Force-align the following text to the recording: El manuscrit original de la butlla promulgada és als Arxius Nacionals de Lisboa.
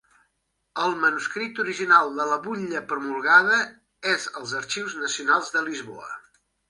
El 0.83 0.93
manuscrit 1.01 1.59
original 1.63 2.09
de 2.19 2.25
la 2.31 2.39
butlla 2.47 2.81
promulgada 2.93 3.59
és 4.15 4.27
als 4.41 4.55
Arxius 4.63 4.97
Nacionals 5.05 5.53
de 5.59 5.63
Lisboa. 5.69 6.09